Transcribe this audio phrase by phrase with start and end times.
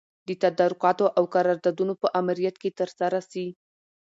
[0.27, 3.45] د تدارکاتو او قراردادونو په امریت کي ترسره سي.